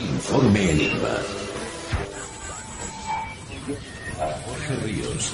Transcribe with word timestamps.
Informe 0.00 0.70
Enigma. 0.70 1.14
Jorge 4.44 4.76
Ríos. 4.84 5.32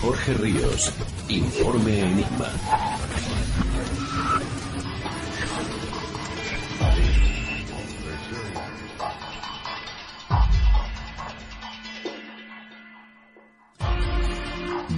Jorge 0.00 0.34
Ríos. 0.34 0.90
Informe 1.28 2.00
Enigma. 2.00 2.48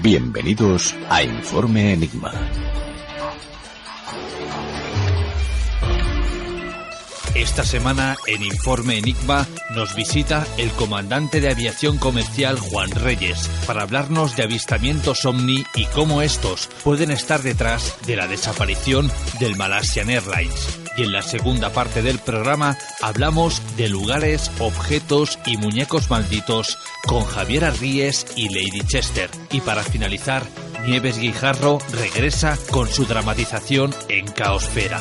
Bienvenidos 0.03 0.95
a 1.09 1.23
Informe 1.23 1.93
Enigma. 1.93 2.33
Esta 7.35 7.65
semana 7.65 8.17
en 8.27 8.43
Informe 8.43 8.99
Enigma 8.99 9.47
nos 9.75 9.95
visita 9.95 10.47
el 10.57 10.71
comandante 10.71 11.41
de 11.41 11.51
aviación 11.51 11.99
comercial 11.99 12.59
Juan 12.59 12.91
Reyes 12.91 13.51
para 13.67 13.83
hablarnos 13.83 14.37
de 14.37 14.45
avistamientos 14.45 15.25
ovni 15.25 15.65
y 15.75 15.87
cómo 15.87 16.23
estos 16.23 16.69
pueden 16.83 17.11
estar 17.11 17.43
detrás 17.43 17.97
de 18.07 18.17
la 18.17 18.27
desaparición 18.27 19.11
del 19.41 19.57
Malaysian 19.57 20.11
Airlines. 20.11 20.84
Y 20.97 21.03
en 21.03 21.13
la 21.13 21.23
segunda 21.23 21.71
parte 21.71 22.03
del 22.03 22.19
programa 22.19 22.77
hablamos 23.03 23.63
de 23.77 23.89
lugares, 23.89 24.51
objetos 24.61 25.39
y 25.45 25.57
muñecos 25.57 26.11
malditos 26.11 26.79
con 27.07 27.25
Javier 27.25 27.65
Arríes 27.65 28.27
y 28.37 28.49
Lady 28.49 28.87
Chester. 28.87 29.31
Y 29.51 29.61
para 29.61 29.83
finalizar, 29.83 30.45
Nieves 30.87 31.19
Guijarro 31.19 31.79
regresa 31.93 32.59
con 32.71 32.89
su 32.89 33.07
dramatización 33.07 33.95
en 34.09 34.27
Caosfera. 34.27 35.01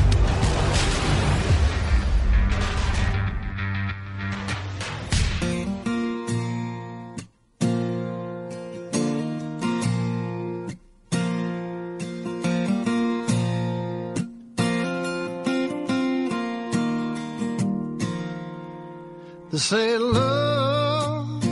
They 19.51 19.57
say 19.57 19.97
love 19.97 21.43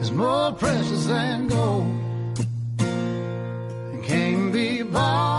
is 0.00 0.10
more 0.10 0.50
precious 0.50 1.06
than 1.06 1.46
gold. 1.46 2.40
It 2.80 4.02
can't 4.02 4.52
be 4.52 4.82
bought 4.82 5.35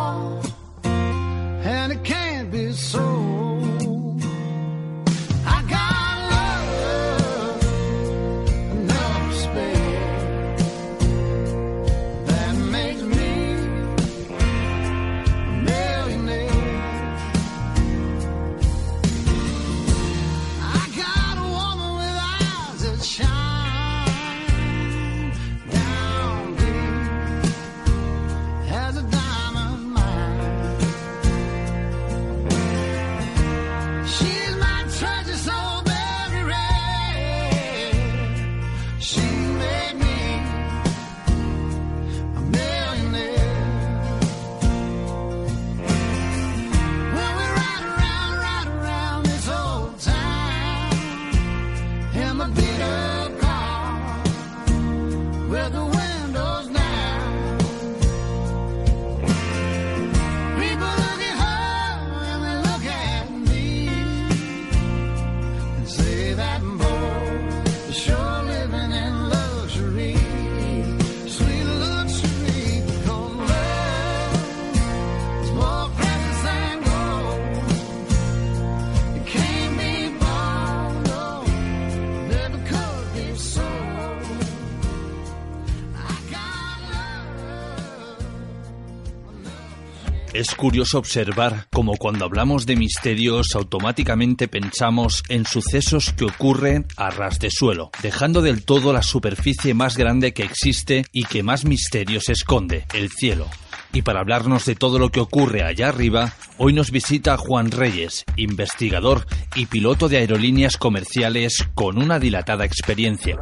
Es 90.33 90.53
curioso 90.53 90.99
observar 90.99 91.67
cómo 91.71 91.95
cuando 91.97 92.25
hablamos 92.25 92.65
de 92.65 92.75
misterios 92.75 93.55
automáticamente 93.55 94.47
pensamos 94.47 95.23
en 95.29 95.45
sucesos 95.45 96.13
que 96.13 96.25
ocurren 96.25 96.85
a 96.97 97.09
ras 97.09 97.39
de 97.39 97.49
suelo, 97.49 97.91
dejando 98.01 98.41
del 98.41 98.63
todo 98.63 98.93
la 98.93 99.01
superficie 99.01 99.73
más 99.73 99.97
grande 99.97 100.33
que 100.33 100.43
existe 100.43 101.05
y 101.11 101.23
que 101.23 101.43
más 101.43 101.65
misterios 101.65 102.29
esconde, 102.29 102.85
el 102.93 103.09
cielo. 103.09 103.47
Y 103.93 104.01
para 104.01 104.19
hablarnos 104.19 104.65
de 104.65 104.75
todo 104.75 104.99
lo 104.99 105.09
que 105.09 105.19
ocurre 105.19 105.63
allá 105.63 105.89
arriba, 105.89 106.33
hoy 106.57 106.73
nos 106.73 106.91
visita 106.91 107.37
Juan 107.37 107.71
Reyes, 107.71 108.25
investigador 108.35 109.25
y 109.55 109.65
piloto 109.65 110.07
de 110.09 110.17
aerolíneas 110.17 110.77
comerciales 110.77 111.67
con 111.73 111.97
una 111.97 112.19
dilatada 112.19 112.65
experiencia. 112.65 113.37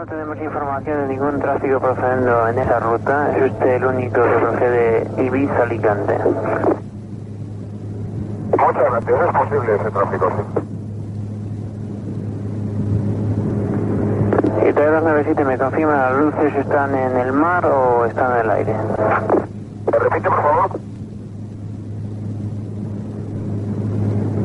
No 0.00 0.06
tenemos 0.06 0.38
información 0.38 1.02
de 1.02 1.08
ningún 1.14 1.40
tráfico 1.40 1.78
procediendo 1.78 2.48
en 2.48 2.58
esa 2.58 2.78
ruta. 2.80 3.36
Es 3.36 3.52
usted 3.52 3.74
el 3.74 3.84
único 3.84 4.22
que 4.22 4.38
procede 4.38 5.06
Ibiza-Alicante. 5.18 6.14
Muchas 8.56 8.90
gracias, 8.90 9.20
es 9.20 9.32
posible 9.36 9.74
ese 9.74 9.90
tráfico, 9.90 10.30
sí. 10.30 10.60
Y 14.66 14.72
T297 14.72 15.44
me 15.44 15.58
confirma, 15.58 15.96
¿las 15.96 16.16
luces 16.18 16.56
están 16.56 16.94
en 16.94 17.16
el 17.18 17.32
mar 17.32 17.66
o 17.66 18.06
están 18.06 18.32
en 18.36 18.40
el 18.44 18.50
aire? 18.50 18.74
¿Me 19.92 19.98
repite, 19.98 20.28
por 20.30 20.42
favor? 20.42 20.70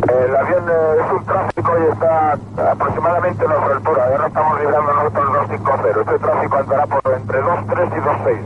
El 0.07 0.35
avión 0.35 0.63
eh, 0.69 0.97
es 0.99 1.11
un 1.11 1.25
tráfico 1.25 1.71
y 1.77 1.94
está 2.05 2.71
aproximadamente 2.71 3.45
a 3.45 3.47
nuestra 3.47 3.75
altura. 3.75 4.05
Ahora 4.05 4.27
estamos 4.27 4.59
librando 4.59 4.93
nosotros 4.93 5.33
250. 5.33 5.99
Este 6.01 6.19
tráfico 6.19 6.57
andará 6.57 6.87
por 6.87 7.13
entre 7.13 7.41
23 7.41 7.89
y 7.89 7.99
26. 7.99 8.39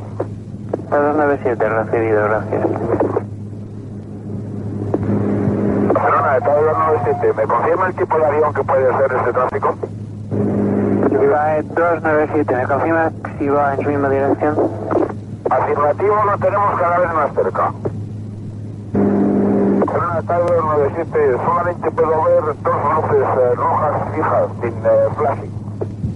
T297, 0.89 1.85
recibido, 1.85 2.23
gracias. 2.23 2.65
Barcelona, 5.93 6.33
de 6.33 6.41
T297. 6.41 7.35
¿Me 7.35 7.43
confirma 7.43 7.87
el 7.87 7.95
tipo 7.95 8.17
de 8.17 8.25
avión 8.25 8.53
que 8.53 8.63
puede 8.63 8.97
ser 8.97 9.13
ese 9.13 9.33
tráfico? 9.33 9.75
Ibae 11.11 11.63
297, 11.63 12.55
¿me 12.55 12.67
confirma 12.67 13.11
si 13.37 13.49
va 13.49 13.73
en 13.73 13.81
su 13.81 13.89
misma 13.89 14.09
dirección? 14.09 14.55
Afirmativo, 15.49 16.23
lo 16.23 16.37
tenemos 16.37 16.79
cada 16.79 16.99
vez 16.99 17.13
más 17.13 17.33
cerca. 17.33 17.73
Barcelona, 20.21 20.75
T297. 20.75 21.45
Solamente 21.45 21.91
puedo 21.91 22.23
ver 22.23 22.43
dos 22.63 22.75
luces 22.95 23.27
eh, 23.37 23.55
rojas 23.55 24.13
fijas 24.13 24.49
sin 24.61 24.73
eh, 24.85 25.09
flashing. 25.17 25.59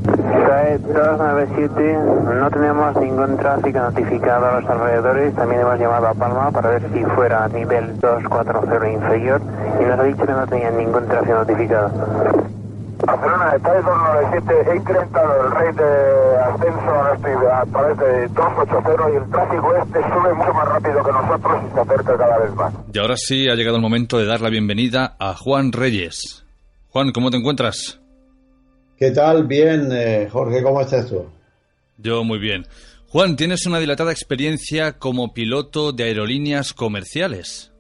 Sky 0.04 0.78
297, 0.94 1.98
no 2.40 2.52
tenemos 2.52 2.96
ningún 2.98 3.38
tráfico 3.38 3.80
notificado 3.80 4.46
a 4.48 4.60
los 4.60 4.70
alrededores. 4.70 5.34
También 5.36 5.62
hemos 5.62 5.80
llamado 5.80 6.08
a 6.08 6.14
Palma 6.14 6.52
para 6.52 6.70
ver 6.72 6.90
si 6.94 7.04
fuera 7.06 7.48
nivel 7.48 8.00
240 8.00 8.92
inferior 8.92 9.42
y 9.80 9.86
nos 9.86 10.00
ha 10.00 10.04
dicho 10.04 10.26
que 10.26 10.32
no 10.32 10.48
tenía 10.48 10.72
ningún 10.72 11.08
tráfico 11.08 11.36
notificado. 11.36 11.92
Barcelona, 13.06 13.52
Sky 13.60 13.80
297, 13.84 14.72
he 14.72 14.76
incrementado 14.78 15.46
el 15.46 15.52
rate 15.52 15.84
de 15.84 16.38
ascenso 16.38 16.92
a, 17.04 17.14
este, 17.14 17.32
a 17.52 17.66
través 17.66 17.98
de 17.98 18.28
280 18.30 19.12
y 19.12 19.16
el 19.16 19.30
tráfico 19.30 19.76
este 19.76 20.00
sube 20.00 20.34
mucho 20.34 20.54
más 20.54 20.68
rápido 20.70 21.04
que 21.04 21.12
nosotros 21.12 21.62
y 21.64 21.74
se 21.74 21.80
acerca 21.82 22.18
cada 22.18 22.38
vez 22.40 22.56
más. 22.56 22.74
Y 22.94 23.00
ahora 23.00 23.16
sí 23.18 23.50
ha 23.50 23.56
llegado 23.56 23.76
el 23.76 23.82
momento 23.82 24.18
de 24.18 24.26
dar 24.26 24.42
la 24.42 24.50
bienvenida 24.50 25.16
a 25.20 25.34
Juan 25.36 25.72
Reyes. 25.72 26.46
Juan, 26.90 27.12
¿cómo 27.12 27.30
te 27.30 27.38
encuentras? 27.38 28.00
¿Qué 28.98 29.12
tal? 29.12 29.48
Bien, 29.48 29.90
eh, 29.92 30.30
Jorge, 30.32 30.64
¿cómo 30.64 30.80
estás 30.80 31.10
tú? 31.10 31.26
Yo 31.98 32.24
muy 32.24 32.40
bien. 32.40 32.66
Juan, 33.10 33.36
tienes 33.36 33.66
una 33.66 33.80
dilatada 33.80 34.12
experiencia 34.12 34.94
como 34.94 35.34
piloto 35.34 35.92
de 35.92 36.06
aerolíneas 36.06 36.74
comerciales. 36.74 37.73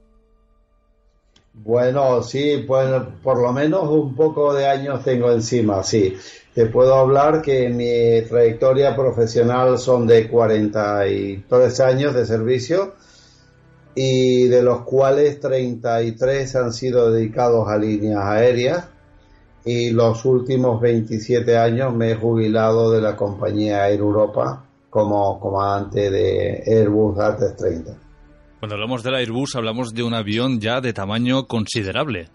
Bueno, 1.54 2.24
sí, 2.24 2.64
pues 2.68 2.90
por 3.22 3.40
lo 3.40 3.54
menos 3.54 3.88
un 3.88 4.16
poco 4.16 4.54
de 4.54 4.68
años 4.68 5.04
tengo 5.04 5.32
encima, 5.32 5.84
sí. 5.84 6.18
Te 6.54 6.66
puedo 6.66 6.96
hablar 6.96 7.42
que 7.44 7.70
mi 7.70 8.28
trayectoria 8.28 8.96
profesional 8.96 9.78
son 9.78 10.08
de 10.08 10.28
43 10.28 11.80
años 11.80 12.16
de 12.16 12.26
servicio 12.26 12.96
y 13.96 14.48
de 14.48 14.64
los 14.64 14.82
cuales 14.82 15.40
33 15.40 16.56
han 16.56 16.74
sido 16.74 17.12
dedicados 17.12 17.68
a 17.68 17.78
líneas 17.78 18.24
aéreas 18.24 18.86
y 19.64 19.92
los 19.92 20.26
últimos 20.26 20.82
27 20.82 21.58
años 21.58 21.94
me 21.94 22.12
he 22.12 22.16
jubilado 22.16 22.92
de 22.92 23.02
la 23.02 23.16
compañía 23.16 23.90
Air 23.90 24.00
Europa 24.00 24.66
como 24.90 25.40
comandante 25.40 26.10
de 26.10 26.64
Airbus 26.66 27.18
A330. 27.18 28.03
Cuando 28.64 28.76
hablamos 28.76 29.04
del 29.04 29.16
Airbus 29.16 29.58
hablamos 29.58 29.94
de 29.94 30.04
un 30.04 30.14
avión 30.14 30.62
ya 30.62 30.80
de 30.80 30.94
tamaño 30.94 31.48
considerable. 31.48 32.30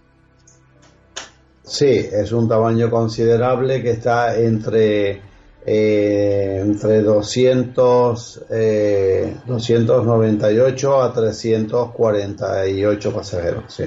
Sí, 1.63 1.89
es 1.89 2.33
un 2.33 2.47
tamaño 2.47 2.91
considerable 2.91 3.83
que 3.83 3.93
está 3.93 4.39
entre 4.39 5.23
eh, 5.65 6.59
entre 6.61 7.01
200, 7.01 8.43
eh, 8.51 9.39
298 9.47 11.03
a 11.03 11.15
348 11.15 13.15
pasajeros. 13.15 13.73
Sí. 13.73 13.85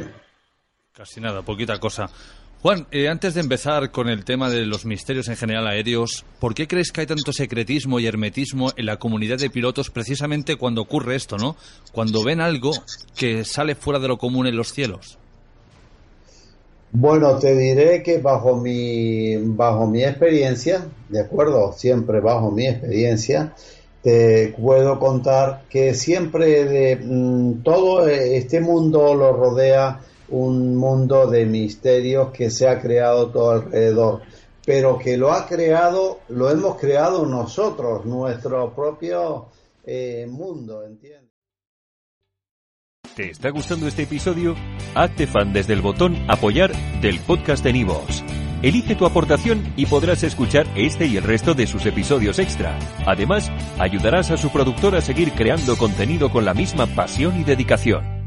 Casi 0.94 1.22
nada, 1.22 1.44
poquita 1.44 1.80
cosa. 1.80 2.10
Juan, 2.62 2.86
eh, 2.92 3.08
antes 3.10 3.34
de 3.34 3.42
empezar 3.42 3.90
con 3.90 4.08
el 4.08 4.24
tema 4.24 4.48
de 4.52 4.68
los 4.68 4.86
misterios 4.86 5.28
en 5.30 5.36
general 5.36 5.66
aéreos, 5.66 6.24
¿por 6.40 6.54
qué 6.54 6.68
crees 6.68 6.92
que 6.92 7.02
hay 7.02 7.08
tanto 7.08 7.34
secretismo 7.34 8.00
y 8.00 8.06
hermetismo 8.06 8.72
en 8.78 8.86
la 8.86 8.98
comunidad 8.98 9.40
de 9.40 9.50
pilotos 9.50 9.90
precisamente 9.90 10.58
cuando 10.58 10.84
ocurre 10.84 11.16
esto, 11.16 11.38
¿no? 11.38 11.56
Cuando 11.92 12.24
ven 12.24 12.40
algo 12.40 12.69
que 13.18 13.46
sale 13.46 13.74
fuera 13.74 14.00
de 14.00 14.10
lo 14.10 14.19
común 14.19 14.46
en 14.46 14.56
los 14.56 14.74
cielos. 14.74 15.18
Bueno, 16.92 17.40
te 17.40 17.56
diré 17.56 18.04
que 18.04 18.19
bajo 18.19 18.56
mi, 18.58 19.38
bajo 19.38 19.88
mi 19.88 20.04
experiencia, 20.04 20.86
de 21.10 21.22
acuerdo, 21.22 21.74
siempre 21.74 22.19
bajo 22.19 22.52
mi 22.52 22.68
experiencia, 22.68 23.56
te 24.04 24.54
puedo 24.56 25.00
contar 25.00 25.64
que 25.68 25.96
siempre 25.96 26.66
de 26.66 26.96
mm, 26.98 27.64
todo 27.64 28.07
este 28.07 28.62
mundo 28.62 29.16
lo 29.16 29.34
rodea 29.34 30.02
un 30.31 30.75
mundo 30.75 31.28
de 31.28 31.45
misterios 31.45 32.31
que 32.31 32.50
se 32.50 32.68
ha 32.68 32.81
creado 32.81 33.30
todo 33.30 33.51
alrededor, 33.51 34.22
pero 34.66 34.98
que 34.98 35.18
lo 35.18 35.31
ha 35.31 35.45
creado, 35.45 36.19
lo 36.30 36.50
hemos 36.50 36.78
creado 36.78 37.25
nosotros, 37.25 38.06
nuestro 38.06 38.74
propio 38.74 39.48
eh, 39.86 40.25
mundo, 40.30 40.83
¿entiendes? 40.83 41.31
¿Te 43.16 43.30
está 43.30 43.50
gustando 43.50 43.88
este 43.88 44.04
episodio? 44.04 44.56
Hazte 44.95 45.28
fan 45.28 45.51
desde 45.51 45.74
el 45.74 45.81
botón 45.81 46.16
Apoyar 46.30 46.72
del 47.01 47.19
podcast 47.19 47.62
de 47.63 47.74
Nivos. 47.74 48.24
Elige 48.62 48.95
tu 48.95 49.06
aportación 49.06 49.74
y 49.75 49.88
podrás 49.88 50.24
escuchar 50.24 50.66
este 50.75 51.07
y 51.07 51.18
el 51.18 51.24
resto 51.24 51.54
de 51.54 51.68
sus 51.68 51.86
episodios 51.86 52.39
extra. 52.39 52.78
Además, 53.06 53.51
ayudarás 53.80 54.31
a 54.31 54.38
su 54.38 54.50
productor 54.50 54.95
a 54.95 55.01
seguir 55.01 55.33
creando 55.33 55.75
contenido 55.78 56.31
con 56.31 56.45
la 56.45 56.54
misma 56.54 56.86
pasión 56.86 57.39
y 57.39 57.44
dedicación. 57.44 58.20